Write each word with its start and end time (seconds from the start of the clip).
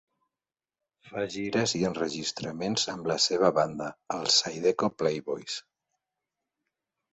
Fa 1.09 1.25
gires 1.33 1.73
i 1.79 1.81
enregistraments 1.89 2.87
amb 2.95 3.11
la 3.13 3.19
seva 3.27 3.53
banda, 3.59 3.91
els 4.17 4.41
Zydeco 4.49 4.93
Playboys. 5.05 5.63